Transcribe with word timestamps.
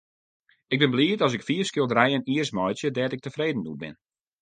Ik 0.73 0.79
bin 0.79 0.91
bliid 0.93 1.21
as 1.25 1.33
ik 1.37 1.45
fiif 1.47 1.65
skilderijen 1.67 2.25
jiers 2.29 2.51
meitsje 2.57 2.89
dêr't 2.97 3.15
ik 3.15 3.23
tefreden 3.23 3.67
oer 3.69 3.79
bin. 3.83 3.95